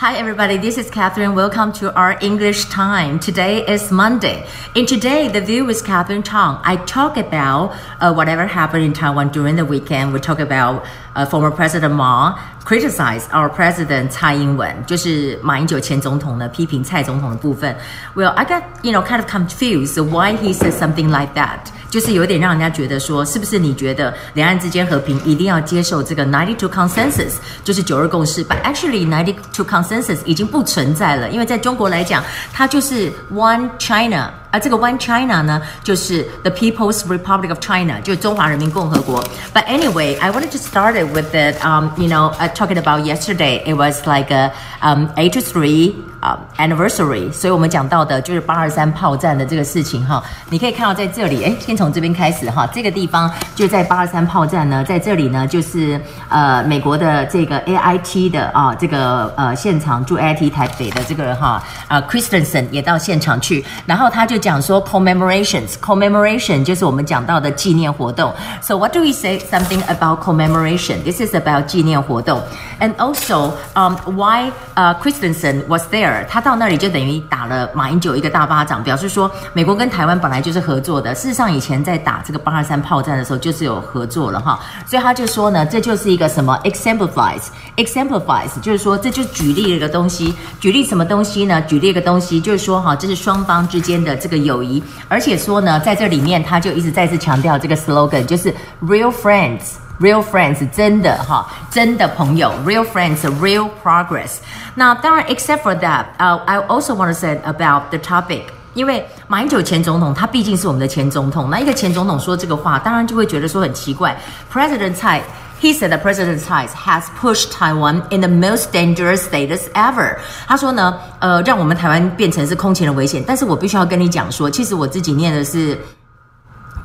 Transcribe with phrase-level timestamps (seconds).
[0.00, 0.58] Hi, everybody.
[0.58, 1.34] This is Catherine.
[1.34, 3.18] Welcome to our English time.
[3.18, 4.46] Today is Monday.
[4.74, 6.60] In today, the view is Catherine Tong.
[6.62, 10.12] I talk about uh, whatever happened in Taiwan during the weekend.
[10.12, 10.84] We talk about
[11.14, 17.74] uh, former President Ma criticize our president 蔡英文，就是马英九前总统呢批评蔡总统的部分。
[18.14, 21.60] Well, I got you know kind of confused why he said something like that.
[21.88, 28.44] 就是有点让人家觉得说，是不是你觉得两岸之间和平一定要接受这个 ninety two consensus，就是九二共识？
[28.44, 29.86] But actually ninety two consensus
[30.24, 32.22] 已经不存在了，因为在中国来讲，
[32.52, 34.30] 它就是 one China。
[34.52, 39.22] 而这个 One China 呢，就是 The People's Republic of China，就是中华人民共和国。
[39.52, 41.56] But anyway, I wanted to start it with it.
[41.62, 45.94] Um, you know, uh, talking about yesterday, it was like a um, eight to three.
[46.21, 50.23] 啊、，anniversary，所以我们讲到的就是八二三炮战的这个事情哈。
[50.51, 52.67] 你可以看到在这里，哎，先从这边开始哈。
[52.71, 55.99] 这个地方就在八二三炮战呢，在这里呢，就是
[56.29, 68.31] 呃美国的这个 AIT 的啊这个呃现场驻 AIT 台北的这个哈啊 Christensen 也到现场去，然后他就讲说 commemorations，commemoration 就是我们讲到的纪念活动。
[68.61, 71.03] So what do we say something about commemoration?
[71.03, 72.39] This is about 纪念活动
[72.79, 76.10] ，and also um why uh Christensen was there.
[76.29, 81.13] 他到那里就等于打了马英九一个大巴掌，表示说美国跟台湾本来就是合作的。
[81.15, 91.61] 事实上，以前在打这个八二三炮战的时候就是有合作了哈，所以他就说呢，这就是一个什么 exemplifies，exemplifies，就是说这就举例了一个东西，举例什么东西呢？
[91.63, 99.75] 举例一个东西就是说哈，这是双方之间的这个友谊，而且说呢，在这里面他就一直再次强调这个 slogan，就是 real friends。
[100.01, 102.51] Real friends，真的哈，真的朋友。
[102.65, 104.37] Real friends，real progress。
[104.73, 108.41] 那当然，except for that，呃、，I also want to say about the topic，
[108.73, 114.17] 因为马英九前总统他毕竟是我们的前总统，那一个前总统说这个话，当然就会觉得说很奇怪。
[114.51, 115.21] President Tsai。
[115.61, 120.17] He said that President Tsai has pushed Taiwan in the most dangerous status ever。
[120.47, 123.23] 他说呢，呃，让我们台湾变成是空前的危险。
[123.27, 125.77] 但是我必须要跟你讲说，其实我自己念的是。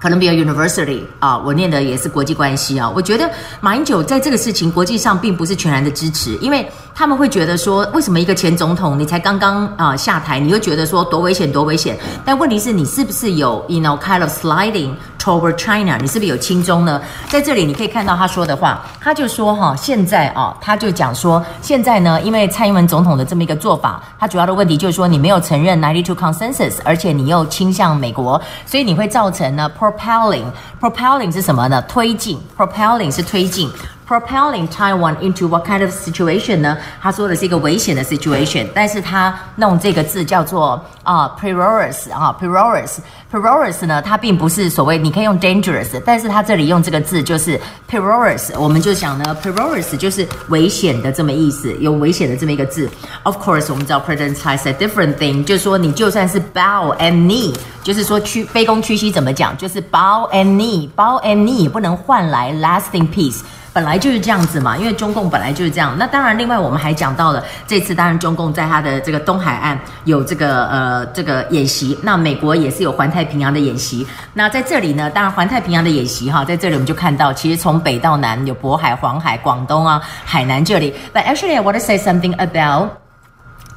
[0.00, 2.88] 可能比较 University 啊，我念的也是国际关系啊。
[2.88, 11.98] 我觉得马英九在这个事情国际上并不是全然的支持，因为他们会觉得说，为什么一个前总统你才刚刚啊下台，你又觉得说多危险多危险？
[12.24, 14.90] 但问题是你是不是有 you know kind of sliding
[15.26, 15.98] Over China？
[16.00, 17.00] 你是不是有轻中呢？
[17.28, 29.70] 在这里你可以看到他说的话，他就说哈，现在啊，他就讲说，现在呢，因为蔡英文总统的这么一个做法，他主要的问题就是说你没有承认 Ninety Two consensus，而且你又倾向美国，所以你会造成呢。
[29.78, 30.44] propelling
[30.80, 31.82] propelling 是什么呢？
[31.82, 33.70] 推进 propelling 是推进。
[34.07, 36.77] Propelling Taiwan into what kind of situation 呢？
[37.01, 42.97] 他说的是一个危险的 situation，但是他弄这个字叫做啊 perilous 啊 perilous
[43.31, 47.57] perilous 呢，它并不是所谓你可以用 dangerous，但是他这里用这个字就是
[47.89, 52.89] perilous，我们就想呢 perilous 就是危险的这么意思，有危险的这么一个字。
[53.23, 59.55] Of course，我们知道 President Tsai said different thing，就是说你就算是 bow and knee，就是说屈卑躬屈膝怎么讲？
[59.55, 63.39] 就是 bow and knee，bow and knee 不能换来 lasting peace。
[63.76, 65.94] 本来就是这样子嘛，因为中共本来就是这样。
[65.98, 74.06] 那当然，另外我们还讲到了这次，当然中共在他的这个东海岸有这个呃这个演习，那美国也是有环太平洋的演习。
[74.32, 80.94] 那在这里呢，当然环太平洋的演习哈，在这里我们就看到，其实从北到南有渤海、黄海、广东啊、海南这里。
[81.12, 83.05] But actually, I want to say something about.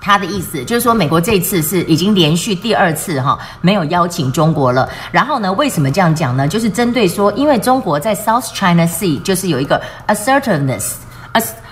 [0.02, 4.90] 他的意思就是说，美国这一次是已经连续第二次哈没有邀请中国了。
[5.12, 6.48] 然后呢，为什么这样讲呢？
[6.48, 10.94] 就是针对说，因为中国在 South China Sea 就是有一个 assertiveness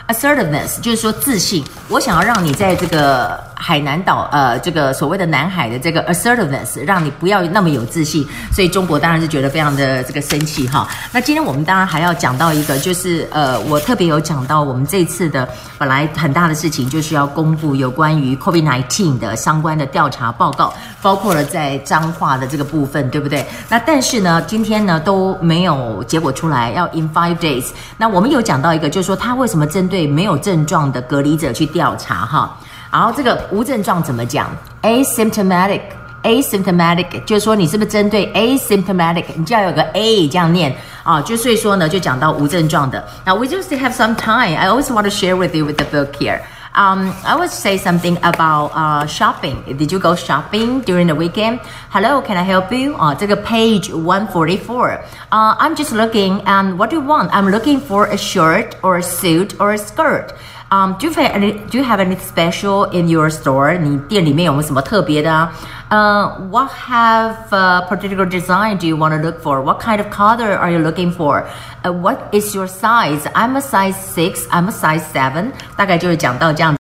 [0.08, 1.64] assertiveness 就是说自信。
[1.90, 3.46] 我想要让你在这个。
[3.60, 8.24] 海南岛，呃，这个所谓的南海的这个 assertiveness，让你不要那么有自信，
[8.54, 10.88] 所以中国当然是觉得非常的这个生气哈。
[11.12, 23.44] 那今天我们当然还要讲到一个，就是呃，我特别有讲到我们这次的本来很大的事情，就是要公布有关于 COVID-19 的相关的调查报告，包括了在彰化的这个部分，对不对？
[23.68, 27.66] 那但是呢，今天呢都没有结果出来，要 in five days。
[27.98, 32.56] 那我们有讲到一个，就是说他为什么针对对没有症状的隔离者去调查哈？
[32.92, 39.26] 然后这个无症状怎么讲？asymptomatic，asymptomatic，就是说你是不是针对 asymptomatic？
[39.36, 43.04] 你就要有个 a 这样念啊，就所以说呢，就讲到无症状的。
[43.26, 44.56] Now we just have some time.
[44.56, 46.42] I always want to share with you with the book here.
[46.77, 49.63] Um, I would say something about uh shopping.
[49.77, 51.61] Did you go shopping during the weekend?
[51.91, 52.97] Hello, can I help you?
[52.97, 54.99] 啊，这个 page one forty four.
[55.31, 56.41] Uh, I'm just looking.
[56.47, 57.29] And what do you want?
[57.31, 60.33] I'm looking for a shirt or a suit or a skirt.
[60.71, 63.77] Um, do you have any Do you have any special in your store？
[63.79, 65.53] 你店里面有没有什么特别的啊？
[65.89, 69.61] 呃、uh,，What have a particular design do you want to look for?
[69.63, 71.47] What kind of color are you looking for?
[71.85, 73.27] Uh, what is your size?
[73.35, 74.47] I'm a size six.
[74.51, 75.53] I'm a size seven.
[75.77, 76.75] 大概就是讲到这样。